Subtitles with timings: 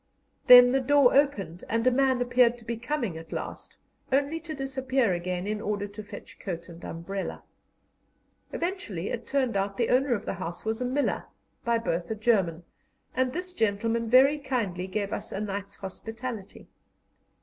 [0.47, 3.77] Then the door opened, and a man appeared to be coming at last,
[4.11, 7.43] only to disappear again in order to fetch coat and umbrella.
[8.51, 11.25] Eventually it turned out the owner of the house was a miller,
[11.63, 12.63] by birth a German,
[13.13, 16.67] and this gentleman very kindly gave us a night's hospitality.